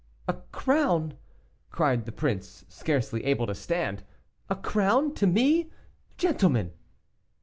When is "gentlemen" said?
6.17-6.71